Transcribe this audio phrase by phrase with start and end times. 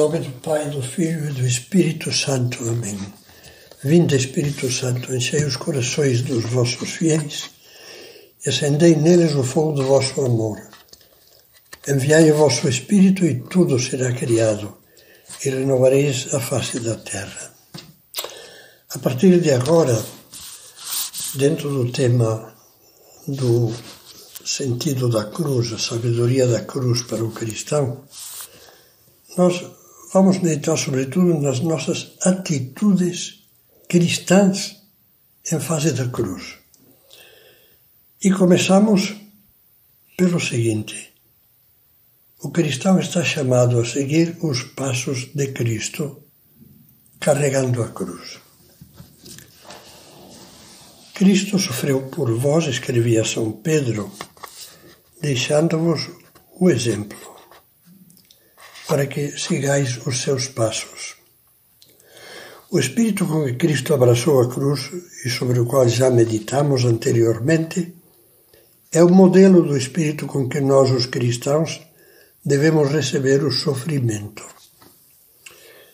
[0.00, 2.66] nome do Pai, do Filho e do Espírito Santo.
[2.66, 2.98] Amém.
[3.84, 7.50] Vinde, Espírito Santo, enchei os corações dos vossos fiéis
[8.42, 10.58] e acendei neles o fogo do vosso amor.
[11.86, 14.74] Enviai o vosso Espírito e tudo será criado
[15.44, 17.52] e renovareis a face da terra.
[18.94, 20.02] A partir de agora,
[21.34, 22.54] dentro do tema
[23.28, 23.70] do
[24.46, 28.02] sentido da cruz, a sabedoria da cruz para o cristão,
[29.36, 29.79] nós
[30.12, 33.44] vamos meditar sobretudo nas nossas atitudes
[33.88, 34.76] cristãs
[35.50, 36.58] em fase da cruz.
[38.22, 39.16] E começamos
[40.16, 41.12] pelo seguinte:
[42.42, 46.24] o cristão está chamado a seguir os passos de Cristo,
[47.18, 48.38] carregando a cruz.
[51.14, 54.10] Cristo sofreu por vós, escrevia São Pedro,
[55.20, 56.08] deixando-vos
[56.58, 57.39] o exemplo,
[58.90, 61.14] para que sigais os seus passos.
[62.72, 64.80] O espírito com que Cristo abraçou a cruz
[65.24, 67.94] e sobre o qual já meditamos anteriormente
[68.90, 71.80] é o modelo do espírito com que nós, os cristãos,
[72.44, 74.44] devemos receber o sofrimento.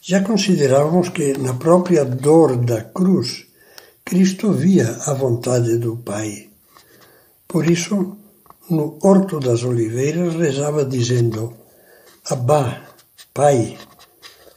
[0.00, 3.48] Já considerávamos que na própria dor da cruz
[4.02, 6.48] Cristo via a vontade do Pai.
[7.46, 8.16] Por isso,
[8.70, 11.57] no Horto das Oliveiras, rezava dizendo:
[12.30, 12.82] Abá,
[13.32, 13.78] Pai.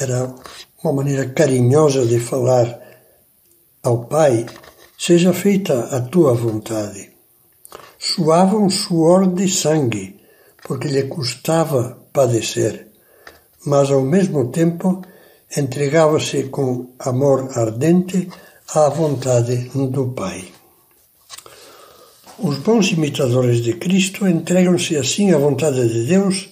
[0.00, 0.34] Era
[0.82, 2.66] uma maneira carinhosa de falar
[3.84, 4.46] ao Pai:
[4.98, 7.12] Seja feita a tua vontade.
[7.96, 10.16] Suava um suor de sangue,
[10.66, 12.88] porque lhe custava padecer,
[13.64, 15.00] mas ao mesmo tempo
[15.56, 18.28] entregava-se com amor ardente
[18.74, 20.46] à vontade do Pai.
[22.40, 26.51] Os bons imitadores de Cristo entregam-se assim à vontade de Deus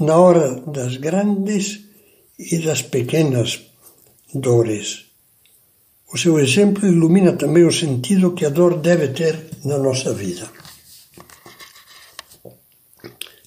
[0.00, 1.80] na hora das grandes
[2.38, 3.60] e das pequenas
[4.34, 5.06] dores.
[6.12, 10.46] O seu exemplo ilumina também o sentido que a dor deve ter na nossa vida.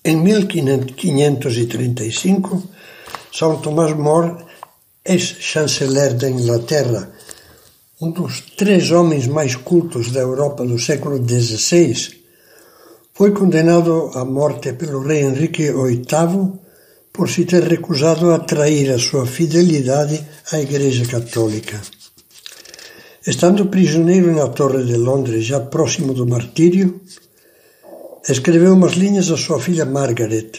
[0.03, 2.63] Em 1535,
[3.31, 4.43] São Tomás More,
[5.03, 7.11] ex-chanceler da Inglaterra
[8.01, 12.24] um dos três homens mais cultos da Europa do século XVI,
[13.17, 16.59] foi condenado à morte pelo rei Henrique VIII
[17.13, 20.21] por se ter recusado a trair a sua fidelidade
[20.51, 21.81] à Igreja Católica.
[23.25, 26.99] Estando prisioneiro na Torre de Londres, já próximo do martírio,
[28.27, 30.51] escreveu umas linhas à sua filha Margaret,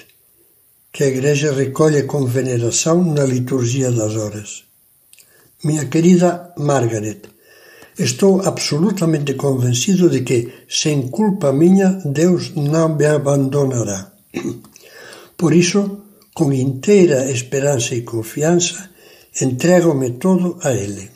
[0.90, 4.64] que a Igreja recolhe com veneração na liturgia das horas.
[5.62, 7.20] Minha querida Margaret,
[7.98, 14.12] estou absolutamente convencido de que, sem culpa minha, Deus não me abandonará.
[15.36, 16.02] Por isso,
[16.34, 18.90] com inteira esperança e confiança,
[19.40, 21.10] entrego-me todo a Ele.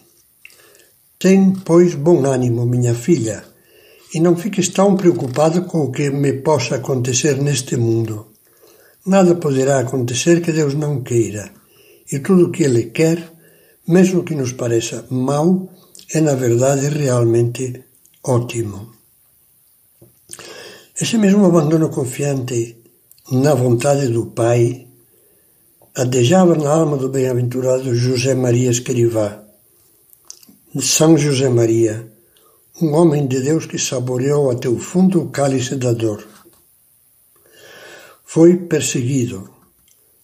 [1.18, 3.44] Tem, pois, bom ânimo, minha filha,
[4.14, 8.26] e não fiques tão preocupada com o que me possa acontecer neste mundo.
[9.06, 11.50] Nada poderá acontecer que Deus não queira,
[12.10, 13.30] e tudo o que Ele quer
[13.91, 15.68] mesmo que nos pareça mau,
[16.12, 17.84] é na verdade realmente
[18.22, 18.93] ótimo.
[21.00, 22.76] Esse mesmo abandono confiante
[23.31, 24.87] na vontade do Pai
[25.94, 29.43] adejava na alma do bem-aventurado José Maria Escrivá.
[30.81, 32.12] São José Maria,
[32.81, 36.27] um homem de Deus que saboreou até o fundo o cálice da dor.
[38.25, 39.50] Foi perseguido,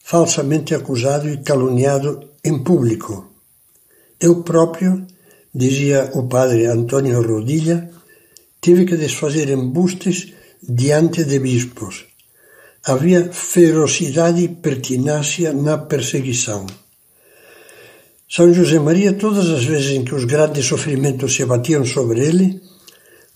[0.03, 3.37] falsamente acusado e caluniado em público
[4.19, 5.07] eu próprio,
[5.57, 7.91] dizia o padre Antônio Rodilha,
[8.61, 12.05] tive que desfazer embustes diante de bispos.
[12.85, 16.67] Havia ferocidade e pertinácia na perseguição.
[18.29, 22.61] São José Maria, todas as vezes em que os grandes sofrimentos se abatiam sobre ele,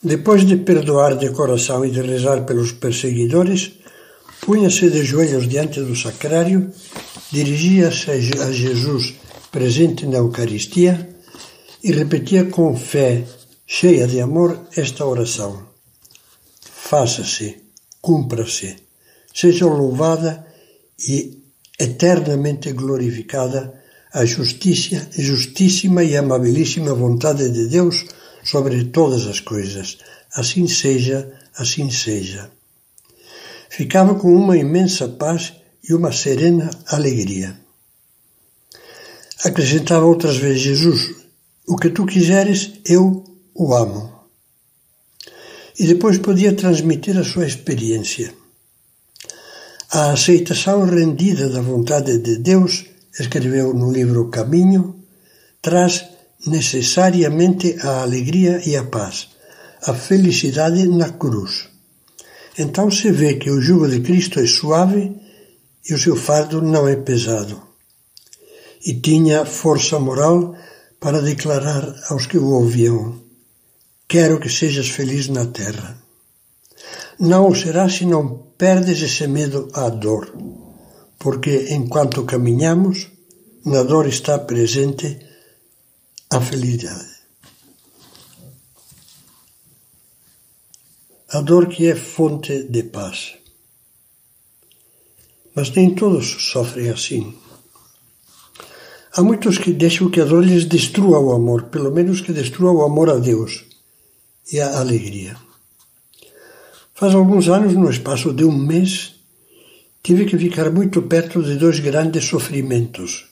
[0.03, 3.73] depois de perdoar de coração e de rezar pelos perseguidores,
[4.43, 6.71] punha-se de joelhos diante do sacrário,
[7.33, 9.15] dirigia-se a Jesus
[9.51, 11.09] presente na Eucaristia
[11.83, 13.25] e repetia com fé,
[13.67, 15.67] cheia de amor, esta oração:
[16.61, 17.63] Faça-se,
[18.01, 18.77] cumpra-se,
[19.35, 20.47] seja louvada
[21.09, 21.39] e
[21.79, 23.81] eternamente glorificada
[24.13, 28.05] a justiça, justíssima e amabilíssima vontade de Deus
[28.45, 29.99] sobre todas as coisas.
[30.35, 32.51] Assim seja, assim seja.
[33.69, 35.55] Ficava com uma imensa paz
[35.89, 37.59] e uma serena alegria.
[39.45, 41.15] Acrescentava outras vezes Jesus:
[41.67, 43.25] O que tu quiseres, eu
[43.55, 44.13] o amo.
[45.79, 48.35] E depois podia transmitir a sua experiência.
[49.93, 52.85] A aceitação rendida da vontade de Deus
[53.19, 55.05] escreveu no livro Caminho,
[55.61, 56.07] traz
[56.47, 59.29] necessariamente a alegria e a paz,
[59.83, 61.69] a felicidade na cruz.
[62.59, 65.13] Então se vê que o jugo de Cristo é suave
[65.89, 67.61] e o seu fardo não é pesado.
[68.85, 70.55] E tinha força moral
[71.01, 73.23] para declarar aos que o ouviam:
[74.07, 75.91] Quero que sejas feliz na terra.
[77.19, 78.25] Não o será se não
[78.57, 80.33] perdes esse medo à dor,
[81.19, 83.09] porque enquanto caminhamos,
[83.65, 85.19] na dor está presente
[86.31, 87.09] a felicidade.
[91.33, 93.37] A dor que é fonte de paz.
[95.55, 97.40] Mas nem todos sofrem assim.
[99.13, 102.71] Há muitos que deixam que a dor lhes destrua o amor, pelo menos que destrua
[102.71, 103.65] o amor a Deus
[104.53, 105.37] e a alegria.
[106.95, 109.17] Faz alguns anos, no espaço de um mês,
[110.01, 113.29] tive que ficar muito perto de dois grandes sofrimentos.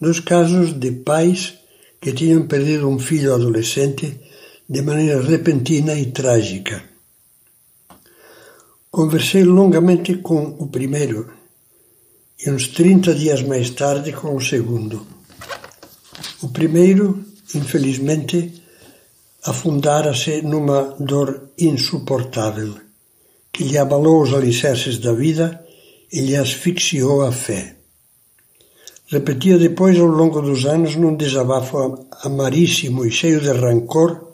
[0.00, 1.58] Dois casos de pais
[2.00, 4.18] que tinham perdido um filho adolescente
[4.66, 6.82] de maneira repentina e trágica.
[8.90, 11.37] Conversei longamente com o primeiro
[12.40, 15.04] e uns 30 dias mais tarde com o segundo.
[16.40, 18.62] O primeiro, infelizmente,
[19.44, 22.74] afundara-se numa dor insuportável,
[23.52, 25.64] que lhe abalou os alicerces da vida
[26.12, 27.76] e lhe asfixiou a fé.
[29.08, 34.32] Repetia depois ao longo dos anos num desabafo amaríssimo e cheio de rancor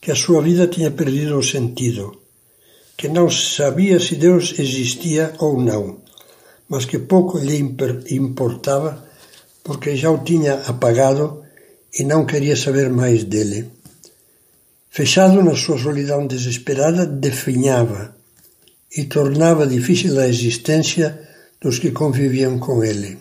[0.00, 2.22] que a sua vida tinha perdido o sentido,
[2.96, 6.07] que não sabia se Deus existia ou não
[6.68, 7.58] mas que pouco lhe
[8.10, 9.08] importava
[9.64, 11.42] porque já o tinha apagado
[11.98, 13.70] e não queria saber mais dele.
[14.90, 18.16] Fechado na sua solidão desesperada, definhava
[18.96, 21.20] e tornava difícil a existência
[21.60, 23.18] dos que conviviam com ele.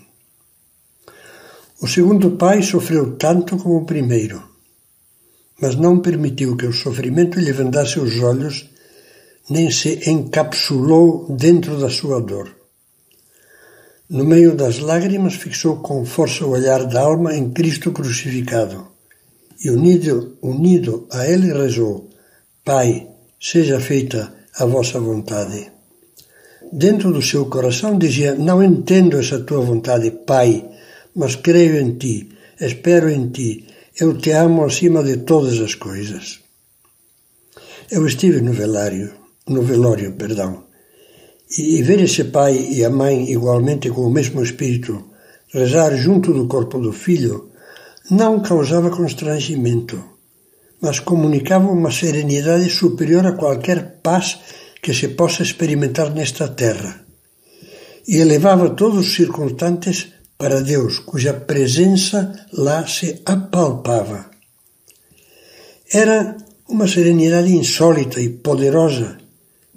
[1.81, 4.41] O segundo pai sofreu tanto como o primeiro,
[5.61, 8.69] mas não permitiu que o sofrimento lhe vendasse os olhos,
[9.49, 12.56] nem se encapsulou dentro da sua dor.
[14.09, 18.87] No meio das lágrimas, fixou com força o olhar da alma em Cristo crucificado
[19.61, 22.09] e, unido, unido a ele, rezou:
[22.63, 23.05] Pai,
[23.37, 25.69] seja feita a vossa vontade.
[26.71, 30.63] Dentro do seu coração dizia: Não entendo essa tua vontade, Pai,
[31.13, 32.29] mas creio em ti,
[32.61, 33.67] espero em ti,
[33.99, 36.39] eu te amo acima de todas as coisas.
[37.91, 39.13] Eu estive no velário,
[39.47, 40.66] no velório, perdão,
[41.49, 45.05] e ver esse pai e a mãe igualmente com o mesmo espírito
[45.53, 47.51] rezar junto do corpo do filho
[48.09, 50.01] não causava constrangimento,
[50.81, 54.39] mas comunicava uma serenidade superior a qualquer paz
[54.81, 57.01] que se possa experimentar nesta terra.
[58.07, 64.29] E elevava todos os circunstantes para Deus, cuja presença lá se apalpava.
[65.91, 66.37] Era
[66.69, 69.17] uma serenidade insólita e poderosa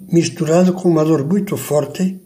[0.09, 2.19] misturado com uma dor muito forte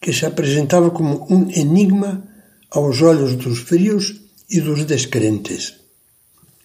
[0.00, 2.26] que se apresentava como um enigma
[2.70, 4.20] aos olhos dos frios
[4.50, 5.74] e dos descrentes.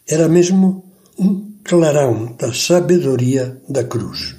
[0.07, 0.83] Era mesmo
[1.19, 4.35] um clarão da sabedoria da cruz.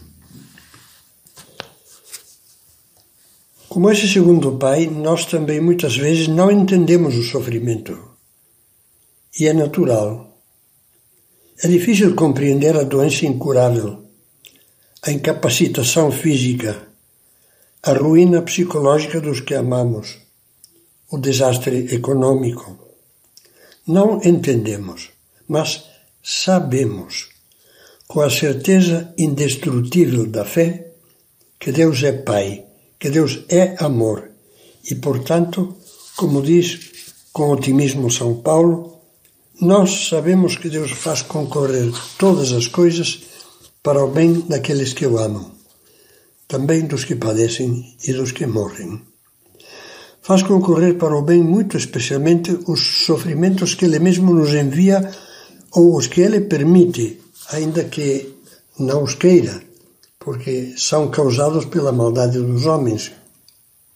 [3.68, 7.96] Como esse segundo pai, nós também muitas vezes não entendemos o sofrimento.
[9.38, 10.42] E é natural.
[11.62, 14.07] É difícil compreender a doença incurável
[15.02, 16.88] a incapacitação física,
[17.82, 20.18] a ruína psicológica dos que amamos,
[21.10, 22.76] o desastre econômico.
[23.86, 25.10] Não entendemos,
[25.46, 25.84] mas
[26.22, 27.28] sabemos,
[28.06, 30.92] com a certeza indestrutível da fé,
[31.58, 32.64] que Deus é Pai,
[32.98, 34.30] que Deus é amor
[34.90, 35.76] e, portanto,
[36.16, 36.90] como diz
[37.32, 38.98] com otimismo São Paulo,
[39.60, 43.22] nós sabemos que Deus faz concorrer todas as coisas
[43.82, 45.52] para o bem daqueles que o amam,
[46.46, 49.02] também dos que padecem e dos que morrem.
[50.20, 55.10] Faz concorrer para o bem muito especialmente os sofrimentos que Ele mesmo nos envia
[55.72, 57.20] ou os que Ele permite,
[57.50, 58.34] ainda que
[58.78, 59.62] não os queira,
[60.18, 63.12] porque são causados pela maldade dos homens,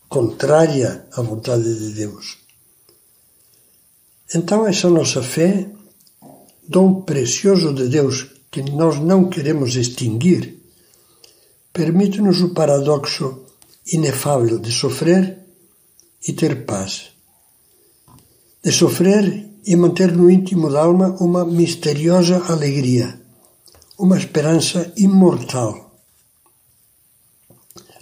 [0.08, 2.38] contrária à vontade de Deus.
[4.34, 5.68] Então, essa nossa fé,
[6.66, 10.60] dom precioso de Deus que nós não queremos extinguir,
[11.72, 13.46] permite-nos o paradoxo
[13.90, 15.38] inefável de sofrer
[16.28, 17.12] e ter paz.
[18.62, 19.24] De sofrer
[19.64, 23.18] e manter no íntimo da alma uma misteriosa alegria,
[23.98, 25.96] uma esperança imortal.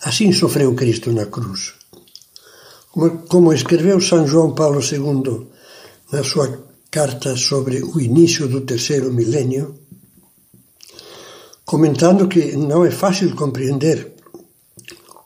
[0.03, 1.75] Assim sofreu Cristo na cruz.
[3.29, 5.47] como escreveu São João Paulo II
[6.11, 6.49] na sua
[6.91, 9.79] carta sobre o início do terceiro milênio,
[11.71, 14.15] comentando que não é fácil compreender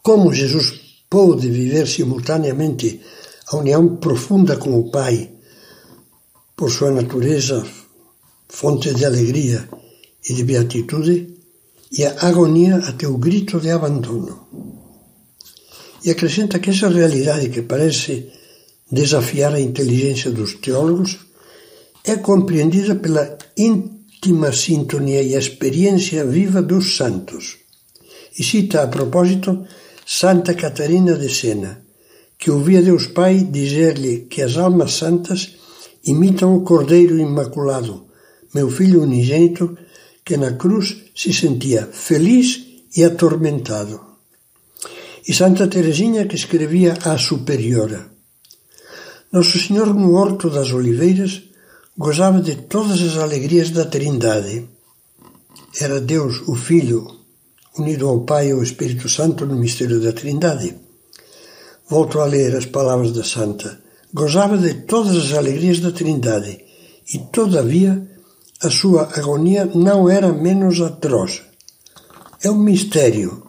[0.02, 3.00] como Jesus pôde viver simultaneamente
[3.48, 5.30] a união profunda com o Pai,
[6.54, 7.66] por sua natureza
[8.46, 9.66] fonte de alegria
[10.28, 11.34] e de beatitude,
[11.90, 14.46] e a agonia até o grito de abandono.
[16.04, 18.30] E acrescenta que essa realidade que parece
[18.92, 21.20] desafiar a inteligência dos teólogos
[22.04, 23.38] é compreendida pela
[24.24, 27.58] íntima sintonia e experiência viva dos santos.
[28.38, 29.66] E cita a propósito
[30.06, 31.84] Santa Catarina de Sena,
[32.38, 35.56] que ouvia Deus Pai dizer-lhe que as almas santas
[36.04, 38.06] imitam o Cordeiro Imaculado,
[38.54, 39.76] meu filho unigênito,
[40.24, 42.64] que na cruz se sentia feliz
[42.96, 44.00] e atormentado.
[45.28, 48.10] E Santa Teresinha que escrevia à Superiora.
[49.30, 51.42] Nosso Senhor no Horto das Oliveiras
[51.96, 54.68] gozava de todas as alegrias da Trindade.
[55.80, 57.06] Era Deus, o Filho,
[57.78, 60.74] unido ao Pai e ao Espírito Santo no mistério da Trindade.
[61.88, 63.80] Volto a ler as palavras da Santa.
[64.12, 66.64] Gozava de todas as alegrias da Trindade
[67.12, 68.10] e, todavia,
[68.60, 71.42] a sua agonia não era menos atroz.
[72.42, 73.46] É um mistério,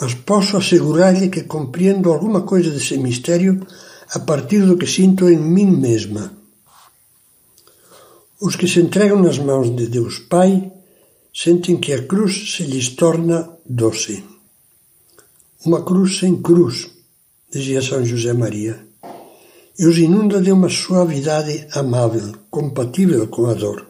[0.00, 3.66] mas posso assegurar-lhe que compreendo alguma coisa desse mistério
[4.10, 6.43] a partir do que sinto em mim mesma.
[8.46, 10.70] Os que se entregam nas mãos de Deus Pai
[11.32, 14.22] sentem que a cruz se lhes torna doce.
[15.64, 16.90] Uma cruz sem cruz,
[17.50, 18.86] dizia São José Maria,
[19.78, 23.86] e os inunda de uma suavidade amável, compatível com a dor.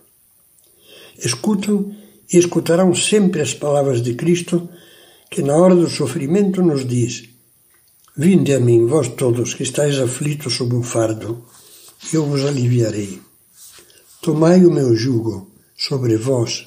[1.18, 1.92] Escutam
[2.32, 4.68] e escutarão sempre as palavras de Cristo,
[5.32, 7.24] que na hora do sofrimento nos diz:
[8.16, 11.44] Vinde a mim, vós todos que estáis aflitos sob o fardo,
[12.12, 13.33] eu vos aliviarei.
[14.24, 16.66] Tomai o meu jugo sobre vós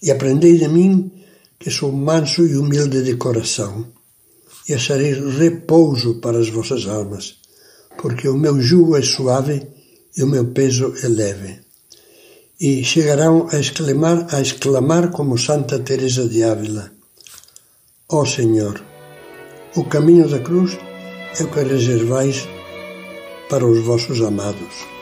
[0.00, 1.10] e aprendei de mim,
[1.58, 3.88] que sou manso e humilde de coração,
[4.68, 7.38] e achareis repouso para as vossas almas,
[8.00, 9.66] porque o meu jugo é suave
[10.16, 11.58] e o meu peso é leve.
[12.60, 16.92] E chegarão a exclamar, a exclamar como Santa Teresa de Ávila:
[18.08, 18.80] Ó oh Senhor,
[19.74, 20.78] o caminho da cruz
[21.40, 22.46] é o que reservais
[23.50, 24.97] para os vossos amados.